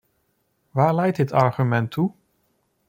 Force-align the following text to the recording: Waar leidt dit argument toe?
Waar 0.71 0.93
leidt 0.95 1.15
dit 1.17 1.31
argument 1.31 1.91
toe? 1.91 2.11